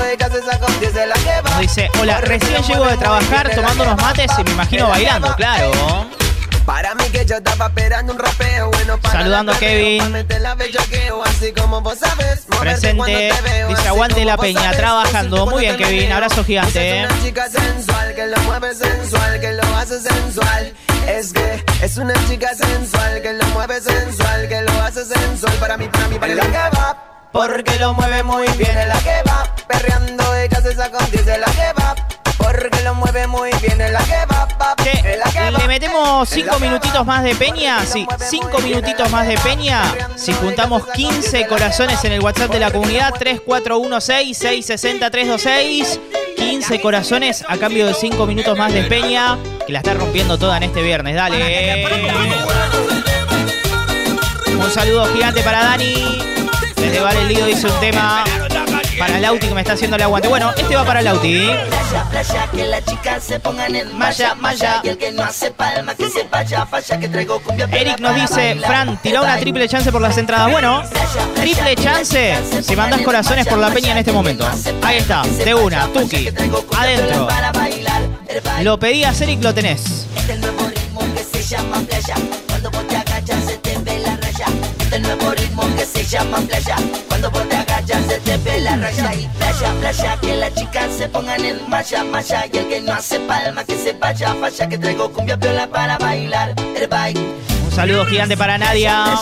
saca 0.43 0.65
un 0.65 0.79
10, 0.79 0.95
es 0.95 1.07
la 1.07 1.15
que 1.15 1.41
va. 1.41 1.59
Dice, 1.59 1.89
hola, 1.99 2.21
recién 2.21 2.63
llego 2.63 2.85
de 2.85 2.97
trabajar 2.97 3.49
tomando 3.55 3.83
unos 3.83 4.01
mates 4.01 4.31
y 4.37 4.43
me 4.43 4.51
imagino 4.51 4.89
bailando, 4.89 5.35
claro. 5.35 5.71
Para 6.65 6.95
mí 6.95 7.03
que 7.11 7.25
yo 7.25 7.35
estaba 7.37 7.67
esperando 7.67 8.13
un 8.13 8.19
rapeo 8.19 8.71
bueno 8.71 8.97
para 8.99 9.19
Saludando 9.19 9.51
a 9.51 9.57
Kevin. 9.59 10.01
así 11.25 11.51
como 11.53 11.81
vos 11.81 11.99
sabes, 11.99 12.45
Presente, 12.59 13.31
dice 13.67 13.87
aguante 13.87 14.25
la 14.25 14.37
peña, 14.37 14.71
trabajando. 14.71 15.45
Muy 15.45 15.61
bien, 15.61 15.77
Kevin, 15.77 16.11
abrazo 16.11 16.43
gigante. 16.43 17.01
Es 17.01 17.05
una 17.05 17.23
chica 17.23 17.49
sensual 17.49 18.15
que 18.15 18.27
lo 18.27 18.37
mueve 18.41 18.73
sensual, 18.73 19.39
que 19.39 19.51
lo 19.51 19.63
hace 19.77 19.99
sensual. 19.99 20.73
Es 21.07 21.33
que 21.33 21.63
es 21.81 21.97
una 21.97 22.13
chica 22.27 22.55
sensual 22.55 23.21
que 23.21 23.33
lo 23.33 23.45
mueve 23.47 23.79
sensual, 23.79 24.47
que 24.47 24.61
lo 24.61 24.71
hace 24.81 25.05
sensual. 25.05 25.53
Para 25.59 25.77
mí, 25.77 25.87
para 25.87 26.07
mí, 26.07 26.17
para 26.17 26.33
la 26.33 26.45
que 26.45 26.77
va. 26.77 27.29
Porque 27.31 27.77
lo 27.79 27.93
mueve 27.93 28.23
muy 28.23 28.47
bien, 28.57 28.75
es 28.75 28.87
la 28.87 28.99
que 28.99 29.21
va. 29.29 29.55
Perreando, 29.67 30.35
ella 30.35 30.61
se 30.61 30.69
10, 30.69 31.27
es 31.27 31.39
la 31.39 31.45
que 31.45 31.73
va. 31.79 32.04
Porque 32.37 32.81
lo 32.83 32.93
mueve 32.95 33.27
muy 33.27 33.49
bien, 33.61 33.79
es 33.81 33.91
la 33.91 33.99
que 34.03 34.15
va. 34.31 34.47
pa, 34.47 34.75
Che, 34.83 34.91
es 34.91 35.17
la 35.17 35.31
que 35.31 35.51
va. 35.51 35.59
¿Le 35.59 35.67
metemos 35.67 36.31
Es 36.31 36.37
la 36.45 36.53
5 36.53 36.57
que 36.57 36.63
minutitos 36.65 36.99
va. 36.99 37.03
más 37.03 37.23
de 37.23 37.35
peña? 37.35 37.85
Sí, 37.85 38.05
5 38.29 38.59
minutitos 38.59 39.09
más 39.11 39.27
de 39.27 39.37
peña. 39.37 39.81
Si 40.15 40.33
juntamos 40.33 40.83
15 40.93 41.47
corazones 41.47 42.03
en 42.03 42.11
el 42.13 42.21
WhatsApp 42.21 42.51
de 42.51 42.59
la 42.59 42.71
comunidad, 42.71 43.13
3416-660-326. 43.15 45.99
15 46.37 46.81
corazones 46.81 47.43
a 47.47 47.57
cambio 47.57 47.87
de 47.87 47.93
5 47.93 48.25
minutos 48.27 48.57
más 48.57 48.73
de 48.73 48.83
peña. 48.83 49.37
Que 49.65 49.71
la 49.73 49.79
está 49.79 49.93
rompiendo 49.93 50.37
toda 50.37 50.57
en 50.57 50.63
este 50.63 50.81
viernes. 50.81 51.15
Dale. 51.15 51.85
Un 54.57 54.71
saludo 54.71 55.05
gigante 55.13 55.41
para 55.41 55.63
Dani. 55.63 56.21
Desde 56.75 56.99
Vale 56.99 57.21
el 57.21 57.27
Lido 57.29 57.47
hizo 57.49 57.67
un 57.73 57.79
tema 57.79 58.23
para 58.97 59.19
Lauti 59.19 59.47
que 59.47 59.53
me 59.53 59.61
está 59.61 59.73
haciendo 59.73 59.95
el 59.97 60.03
aguante. 60.03 60.27
Bueno, 60.27 60.51
este 60.55 60.75
va 60.75 60.85
para 60.85 61.01
Lauti. 61.01 61.45
Playa, 61.45 62.03
playa, 62.09 62.47
que 62.51 62.65
las 62.65 62.85
chicas 62.85 63.23
se 63.23 63.39
pongan 63.39 63.75
en 63.75 63.97
Maya, 63.97 64.35
maya. 64.35 64.81
Y 64.83 64.89
el 64.89 64.97
que 64.97 65.11
no 65.11 65.23
hace 65.23 65.51
palma, 65.51 65.95
que 65.95 66.09
se 66.09 66.23
vaya, 66.23 66.65
falla, 66.65 66.99
que 66.99 67.07
traigo 67.09 67.39
cumbia 67.41 67.67
Eric 67.71 67.99
nos 67.99 68.15
dice. 68.15 68.55
Fran, 68.65 68.97
tira 69.01 69.21
una 69.21 69.37
triple 69.37 69.67
chance 69.67 69.91
por 69.91 70.01
las 70.01 70.17
entradas. 70.17 70.51
Bueno, 70.51 70.83
triple 71.35 71.75
chance 71.75 72.35
si 72.61 72.75
mandás 72.75 73.01
corazones 73.01 73.47
por 73.47 73.57
la 73.57 73.69
peña 73.69 73.91
en 73.91 73.99
este 73.99 74.11
momento. 74.11 74.47
Ahí 74.81 74.97
está, 74.97 75.23
de 75.23 75.53
una, 75.53 75.87
Tuki, 75.87 76.29
adentro. 76.77 77.27
Lo 78.61 78.79
pedías, 78.79 79.19
Eric, 79.21 79.43
lo 79.43 79.53
tenés. 79.53 80.07
Este 80.15 80.33
el 80.33 80.41
nuevo 80.41 80.67
ritmo 80.67 81.01
que 81.13 81.23
se 81.23 81.43
llama 81.43 81.79
playa. 81.81 82.15
Cuando 82.47 82.71
vos 82.71 82.87
te 82.87 82.95
agachas 82.97 83.43
se 83.45 83.57
te 83.57 83.77
ve 83.79 83.99
la 83.99 84.15
raya. 84.17 84.45
Este 84.79 84.95
el 84.95 85.01
nuevo 85.03 85.31
ritmo 85.31 85.63
que 85.75 85.85
se 85.85 86.03
llama 86.03 86.37
playa. 86.39 86.75
Cuando 87.07 87.29
vos 87.31 87.47
te 87.47 87.55
agachas 87.55 87.74
se 87.87 88.19
te 88.19 88.37
ve 88.37 88.61
la 88.61 88.75
raya. 88.75 89.13
Y 89.13 89.27
playa, 89.37 89.73
playa, 89.79 90.17
que 90.19 90.35
las 90.35 90.53
chicas 90.53 90.91
se 90.97 91.07
pongan 91.07 91.43
en 91.43 91.69
malla, 91.69 92.03
malla. 92.03 92.45
Y 92.51 92.57
el 92.57 92.67
que 92.67 92.81
no 92.81 92.93
hace 92.93 93.19
palma 93.21 93.63
que 93.63 93.77
se 93.77 93.93
vaya, 93.93 94.35
falla, 94.35 94.69
que 94.69 94.77
traigo 94.77 95.11
cumbia 95.11 95.37
piola 95.37 95.67
para 95.67 95.97
bailar. 95.97 96.53
El 96.75 96.87
baile. 96.87 97.21
Un 97.65 97.71
saludo 97.71 98.05
gigante 98.05 98.37
para 98.37 98.57
Nadia. 98.57 99.19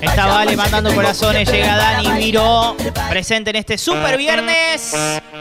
Está 0.00 0.26
Vale 0.26 0.56
mandando 0.56 0.94
corazones, 0.94 1.50
llega 1.50 1.76
Dani. 1.76 2.08
Miro, 2.08 2.76
presente 3.08 3.50
en 3.50 3.56
este 3.56 3.78
super 3.78 4.16
viernes 4.16 4.94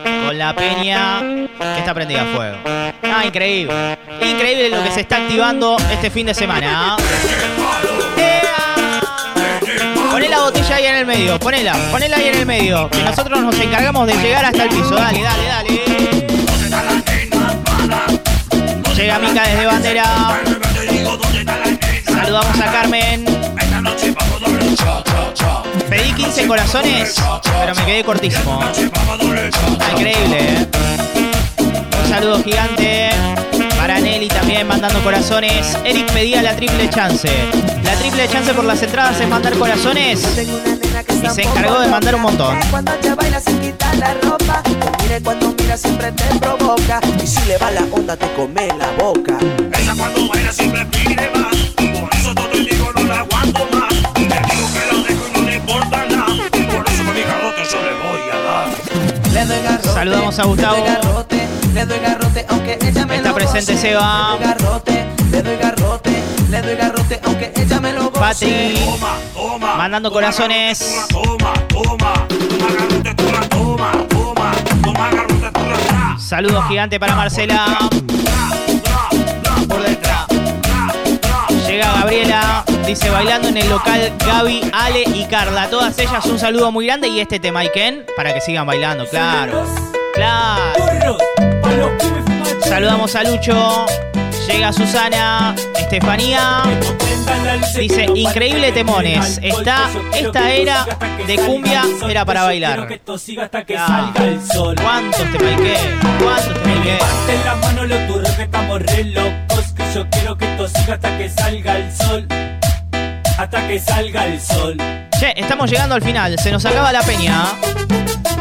con 0.04 0.38
la 0.38 0.56
peña 0.56 1.22
que 1.22 1.80
está 1.80 1.94
prendida 1.94 2.22
a 2.22 2.26
fuego. 2.26 2.58
Ah, 3.04 3.26
increíble. 3.26 3.98
Increíble 4.22 4.70
lo 4.70 4.84
que 4.84 4.92
se 4.92 5.02
está 5.02 5.18
activando 5.18 5.78
este 5.92 6.10
fin 6.10 6.26
de 6.28 6.34
semana. 6.34 6.98
Poné 6.98 7.35
la 10.76 10.82
botella 10.82 10.82
ahí 10.82 10.86
en 10.86 10.96
el 10.96 11.06
medio, 11.06 11.40
ponela, 11.40 11.74
ponela 11.92 12.18
ahí 12.18 12.28
en 12.28 12.36
el 12.36 12.46
medio. 12.46 12.90
Que 12.90 13.04
nosotros 13.04 13.42
nos 13.42 13.58
encargamos 13.60 14.08
de 14.08 14.16
llegar 14.16 14.46
hasta 14.46 14.64
el 14.64 14.70
piso. 14.70 14.96
Dale, 14.96 15.22
dale, 15.22 15.48
dale. 15.48 16.28
Llega 18.96 19.20
Mica 19.20 19.48
desde 19.48 19.66
bandera. 19.66 20.42
Saludamos 22.06 22.60
a 22.60 22.72
Carmen. 22.72 23.26
Pedí 25.90 26.14
15 26.14 26.48
corazones, 26.48 27.16
pero 27.60 27.76
me 27.76 27.86
quedé 27.86 28.04
cortísimo. 28.04 28.60
Increíble, 29.92 30.38
¿eh? 30.40 30.68
Un 32.04 32.10
saludo 32.10 32.44
gigante 32.44 33.15
mandando 34.76 35.02
corazones. 35.04 35.78
Eric 35.86 36.12
pedía 36.12 36.42
la 36.42 36.54
triple 36.54 36.90
chance. 36.90 37.30
La 37.84 37.96
triple 37.96 38.28
chance 38.28 38.54
por 38.54 38.66
las 38.66 38.84
entradas 38.84 39.18
es 39.22 39.28
mandar 39.30 39.54
corazones. 39.58 40.22
Y 41.24 41.30
se 41.30 41.44
encargó 41.44 41.80
de 41.80 41.88
mandar 41.88 42.16
un 42.16 42.22
montón. 42.24 42.58
Cuando 42.70 42.92
ella 42.94 43.16
baila 43.16 43.40
sin 43.40 43.58
quitar 43.62 43.96
la 43.96 44.14
ropa. 44.16 44.62
Te 44.64 45.04
mire 45.04 45.22
cuando 45.24 45.56
mira 45.58 45.78
siempre 45.78 46.12
te 46.12 46.26
provoca. 46.40 47.00
Y 47.24 47.26
si 47.26 47.46
le 47.46 47.58
va 47.58 47.72
la 47.72 47.84
onda 47.90 48.18
te 48.18 48.30
come 48.34 48.68
la 48.78 48.92
boca. 49.02 49.38
Ella 49.40 49.94
cuando 49.98 50.28
baila 50.28 50.52
siempre 50.52 50.86
pide 50.88 51.30
más. 51.34 51.56
Por 51.98 52.14
eso 52.14 52.36
todo 52.36 52.52
el 52.52 52.66
digo 52.66 52.92
no 52.96 53.04
la 53.04 53.20
aguanto 53.20 53.66
más. 53.72 53.94
Le 53.94 54.26
digo 54.26 54.68
que 54.74 54.82
la 54.92 55.08
dejo 55.08 55.28
y 55.28 55.32
no 55.32 55.50
le 55.50 55.56
importa 55.56 56.06
nada. 56.06 56.50
Por 56.52 56.90
eso 56.90 57.04
con 57.06 57.14
mi 57.14 57.22
garrote 57.22 57.64
yo 57.72 57.80
le 57.82 57.94
voy 58.04 58.24
a 58.30 58.40
dar. 58.44 58.68
Le 59.34 59.46
doy 59.46 59.64
garrote. 59.64 59.90
Saludamos 59.90 60.38
a 60.38 60.44
Gustavo. 60.44 61.25
Le 61.76 61.86
doy 61.86 62.00
garrote, 62.00 62.46
aunque 62.48 62.80
ella 62.82 63.06
me 63.06 63.18
Está 63.18 63.30
lo 63.30 63.36
presente 63.36 63.74
goce. 63.74 63.90
Seba. 63.90 64.38
Le 64.40 64.46
doy 64.46 64.48
garrote, 64.48 65.06
le 65.30 65.42
doy 65.42 65.58
garrote, 65.58 66.24
le 66.50 66.62
doy 66.62 66.76
garrote, 66.78 67.22
aunque 67.26 67.52
ella 67.54 67.82
me 67.82 67.92
lo 67.92 68.04
goce. 68.12 68.20
Pati. 68.22 68.76
Mandando 69.60 70.10
corazones. 70.10 71.06
Toma, 71.10 71.54
toma. 71.68 72.14
Toma 72.30 72.68
garrote, 72.80 73.14
tú 73.16 73.26
la 73.30 73.50
toma, 73.50 73.92
toma. 74.08 74.52
Toma 74.84 75.10
garrote, 75.12 75.52
tra. 75.52 76.18
Saludos 76.18 76.64
gigante 76.70 76.98
para 76.98 77.14
Marcela. 77.14 77.78
Por 79.68 79.84
detrás. 79.84 80.28
Llega 81.68 81.92
Gabriela, 81.92 82.64
dice 82.88 83.10
bailando 83.10 83.50
en 83.50 83.58
el 83.58 83.70
local 83.70 84.14
Gaby, 84.26 84.72
Ale 84.72 85.04
y 85.14 85.26
Carla. 85.26 85.64
A 85.64 85.70
todas 85.70 86.00
ellas 86.00 86.26
un 86.26 86.40
saludo 86.40 86.72
muy 86.72 86.86
grande 86.86 87.10
y 87.10 87.20
este 87.20 87.38
tema 87.38 87.66
Iken 87.66 88.06
para 88.16 88.34
que 88.34 88.40
sigan 88.40 88.66
bailando, 88.66 89.06
claro. 89.10 89.66
Claro. 90.14 91.18
Saludamos 92.62 93.16
a 93.16 93.24
Lucho. 93.24 93.86
Llega 94.48 94.72
Susana, 94.74 95.56
Estefanía. 95.80 96.64
Dice, 97.78 98.06
increíble 98.14 98.72
temones. 98.72 99.40
Está, 99.42 99.90
esta 100.14 100.54
era 100.54 100.86
de 101.26 101.36
cumbia, 101.38 101.84
era 102.10 102.26
para 102.26 102.44
bailar. 102.44 102.88
Ah, 103.78 104.14
¿Cuántos 104.82 105.32
te 105.32 105.40
maiqué? 105.44 105.76
¿Cuántos 106.22 106.54
te 106.54 106.70
maiqué? 106.70 106.98
Hasta 113.46 113.68
que 113.68 113.80
salga 113.80 114.26
el 114.26 114.42
sol 114.42 114.76
Che, 115.20 115.40
estamos 115.40 115.70
llegando 115.70 115.94
al 115.94 116.02
final. 116.02 116.36
Se 116.40 116.52
nos 116.52 116.66
acaba 116.66 116.92
la 116.92 117.04
peña. 117.04 117.46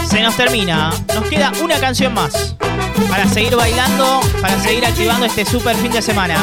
Se 0.08 0.22
nos 0.22 0.34
termina. 0.34 0.90
Nos 1.14 1.28
queda 1.28 1.52
una 1.62 1.78
canción 1.78 2.14
más. 2.14 2.56
Para 3.10 3.28
seguir 3.28 3.54
bailando, 3.54 4.22
para 4.40 4.58
seguir 4.58 4.86
activando 4.86 5.26
este 5.26 5.44
super 5.44 5.76
fin 5.76 5.92
de 5.92 6.00
semana. 6.00 6.36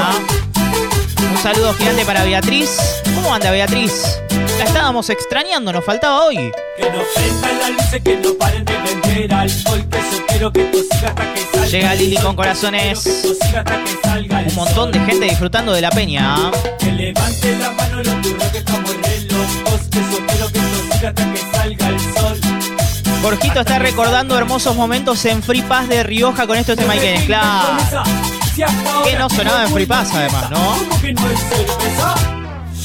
Un 1.31 1.37
saludo 1.39 1.73
gigante 1.73 2.05
para 2.05 2.23
Beatriz. 2.23 3.01
¿Cómo 3.15 3.33
anda 3.33 3.49
Beatriz? 3.49 4.21
La 4.61 4.67
estábamos 4.67 5.09
extrañando, 5.09 5.73
nos 5.73 5.83
faltaba 5.83 6.23
hoy. 6.23 6.35
Que 6.35 6.83
no 6.83 7.01
prendan 7.15 7.59
las 7.61 7.69
luces, 7.71 8.01
que 8.03 8.17
no 8.17 8.33
paren 8.35 8.63
de 8.63 8.77
vender 8.77 9.33
alcohol 9.33 9.83
Que 9.89 9.97
yo 9.97 10.25
quiero 10.27 10.53
que 10.53 10.61
esto 10.61 10.77
siga 10.83 11.07
hasta 11.09 11.33
que 11.33 11.41
salga 11.51 11.67
Llega 11.67 11.95
Lili 11.95 12.17
con 12.17 12.35
corazones. 12.35 13.03
Que 13.03 14.27
que 14.27 14.49
Un 14.49 14.55
montón 14.55 14.91
de 14.91 14.99
gente 14.99 15.25
disfrutando 15.25 15.73
de 15.73 15.81
la 15.81 15.89
peña. 15.89 16.51
Que 16.77 16.91
levanten 16.91 17.59
la 17.59 17.71
mano 17.71 18.03
los 18.03 18.21
turros 18.21 18.47
que 18.51 18.57
estamos 18.59 18.95
re 18.97 19.21
locos 19.31 19.81
Que 19.89 19.99
yo 19.99 20.25
quiero 20.27 20.51
que 20.51 20.59
esto 20.59 20.93
siga 20.93 21.09
hasta 21.09 21.33
que 21.33 21.37
salga 21.39 21.89
el 21.89 21.99
sol 21.99 22.39
Jorgito 23.23 23.59
está 23.61 23.79
recordando 23.79 24.37
hermosos 24.37 24.75
momentos 24.75 25.25
en 25.25 25.41
Free 25.41 25.63
Pass 25.63 25.89
de 25.89 26.03
Rioja 26.03 26.45
con 26.45 26.57
estos 26.57 26.75
temaiquenes, 26.75 27.23
claro. 27.23 27.79
Que 29.05 29.17
no 29.17 29.27
sonaba 29.27 29.63
en 29.63 29.69
Free 29.73 29.87
Pass 29.87 30.11
además, 30.13 30.51
¿no? 30.51 30.75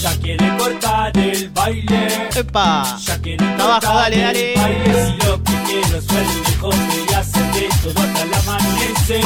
Ya 0.07 0.17
quiere 0.21 0.57
cortar 0.57 1.19
el 1.19 1.49
baile 1.51 2.29
Epa. 2.37 2.97
Ya 3.05 3.19
quiere 3.21 3.45
Abajo, 3.45 3.81
cortar 3.81 3.95
dale, 3.97 4.17
el 4.17 4.55
dale. 4.55 4.55
baile 4.55 5.07
Si 5.07 5.27
lo 5.27 5.43
que 5.43 5.53
quiero 5.67 5.99
es 5.99 6.07
el 6.11 6.59
come 6.61 7.05
y 7.11 7.15
hace 7.15 7.41
de 7.41 7.69
todo 7.83 8.03
hasta 8.05 8.23
el 8.23 8.35
amanecer 8.35 9.25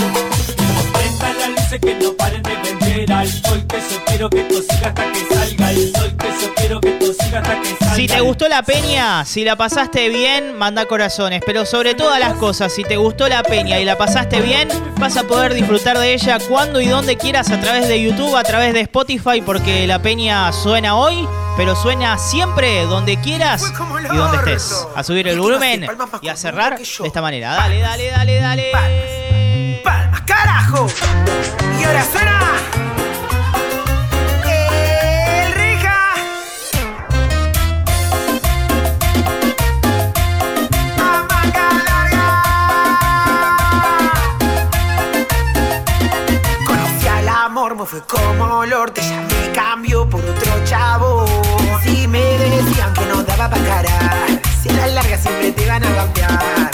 Que 1.40 1.47
no 1.47 1.52
prendan 1.52 1.54
las 1.54 1.62
luces, 1.62 1.80
que 1.80 1.94
no 1.94 2.12
paren 2.14 2.42
de 2.42 2.54
vender 2.54 3.12
alcohol 3.12 3.66
Que 3.66 3.78
yo 3.78 4.04
quiero 4.06 4.30
que 4.30 4.40
esto 4.40 4.62
siga 4.62 4.88
hasta 4.88 5.12
que 5.12 5.35
salga 5.35 5.70
el 5.70 5.93
sol 5.93 6.17
Que 6.17 6.28
yo 6.28 6.54
quiero 6.54 6.80
que 6.80 6.88
esto 6.91 7.25
siga 7.25 7.38
hasta 7.38 7.60
que 7.62 7.69
salga 7.69 7.95
Si 7.95 8.06
te 8.06 8.21
gustó 8.21 8.49
la 8.49 8.62
peña, 8.62 9.25
si 9.25 9.45
la 9.45 9.56
pasaste 9.56 10.08
bien, 10.08 10.56
manda 10.56 10.86
corazones. 10.86 11.43
Pero 11.45 11.64
sobre 11.67 11.95
todas 11.95 12.19
las 12.21 12.34
cosas, 12.34 12.73
si 12.73 12.84
te 12.84 12.97
gustó 12.97 13.28
la 13.28 13.43
peña 13.43 13.78
y 13.78 13.84
la 13.84 13.97
pasaste 13.97 14.41
bien, 14.41 14.69
vas 14.99 15.17
a 15.17 15.25
poder 15.25 15.54
disfrutar 15.54 15.99
de 15.99 16.14
ella 16.14 16.38
cuando 16.49 16.80
y 16.80 16.86
donde 16.86 17.17
quieras 17.17 17.50
a 17.50 17.60
través 17.60 17.88
de 17.88 18.02
YouTube, 18.02 18.36
a 18.36 18.43
través 18.45 18.75
de 18.75 18.80
Spotify, 18.80 19.43
porque 19.45 19.86
la 19.86 20.00
peña 20.00 20.52
suena 20.52 20.97
hoy, 20.97 21.26
pero 21.56 21.75
suena 21.76 22.19
siempre 22.19 22.84
donde 22.84 23.19
quieras 23.19 23.73
y 24.12 24.17
donde 24.17 24.36
estés. 24.38 24.86
A 24.95 25.02
subir 25.02 25.28
el 25.28 25.41
volumen 25.41 25.86
y 26.23 26.28
a 26.28 26.36
cerrar 26.36 26.78
de 26.78 27.06
esta 27.06 27.23
manera. 27.23 27.54
Dale, 27.56 27.80
dale, 27.80 28.10
dale, 28.10 28.41
dale. 28.41 29.20
Y 30.73 31.83
ahora 31.83 32.04
suena. 32.13 32.39
El 34.47 35.52
Rija. 35.52 36.15
Larga. 41.87 42.43
Conocí 46.65 47.09
al 47.09 47.28
amor, 47.28 47.76
me 47.76 47.85
fue 47.85 48.00
como 48.02 48.59
olor, 48.59 48.93
te 48.93 49.00
llamé 49.00 49.50
cambio 49.52 50.09
por 50.09 50.21
otro 50.25 50.65
chavo. 50.67 51.26
Si 51.83 52.06
me 52.06 52.21
decían 52.21 52.95
que 52.95 53.06
no 53.06 53.25
daba 53.25 53.50
pa' 53.50 53.59
cara, 53.59 54.39
si 54.63 54.69
a 54.69 54.73
la 54.75 54.87
larga 54.87 55.19
siempre 55.19 55.50
te 55.50 55.67
van 55.67 55.83
a 55.83 55.97
cambiar. 55.97 56.71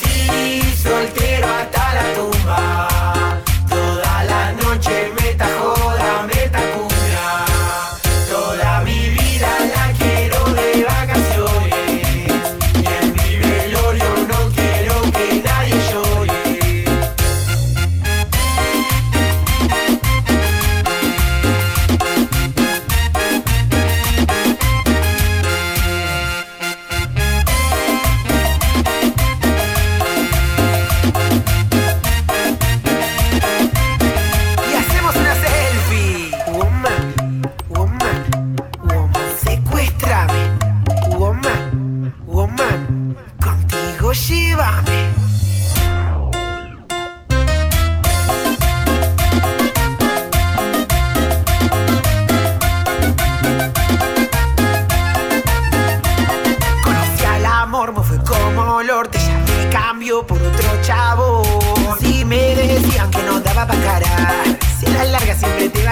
Quedo 0.00 0.53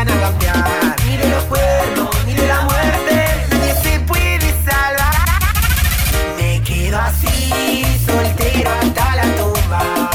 a 0.09 0.21
cambiar. 0.21 0.97
Ni 1.07 1.17
de 1.17 1.29
los 1.29 1.45
cuernos, 1.45 2.11
ni 2.27 2.35
de 2.35 2.47
la 2.47 2.61
muerte, 2.63 3.47
nadie 3.51 3.75
se 3.83 4.01
puede 4.01 4.49
salvar. 4.65 5.15
Me 6.39 6.63
quedo 6.63 6.99
así, 6.99 7.85
soltero 8.07 8.71
hasta 8.81 9.17
la 9.17 9.23
tumba. 9.37 10.11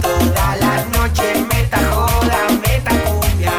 Toda 0.00 0.56
la 0.56 0.84
noche 0.96 1.44
meta 1.52 1.78
joda, 1.92 2.38
meta 2.66 2.90
cumbia. 3.04 3.52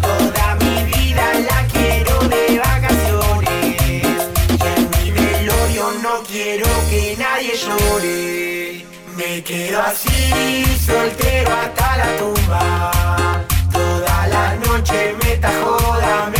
Toda 0.00 0.54
mi 0.56 0.84
vida 0.84 1.24
la 1.48 1.66
quiero 1.72 2.18
de 2.28 2.58
vacaciones. 2.58 3.82
Y 4.60 4.66
en 4.74 4.90
mi 4.90 5.10
velorio 5.10 5.92
no 6.02 6.22
quiero 6.28 6.66
que 6.90 7.16
nadie 7.18 7.54
llore. 7.56 8.84
Me 9.16 9.42
quedo 9.42 9.80
así, 9.82 10.64
soltero 10.86 11.50
hasta 11.52 11.96
la 11.96 12.16
tumba. 12.16 13.43
Noche 14.74 15.14
meta 15.22 15.48
joda, 15.62 16.30
meta 16.30 16.33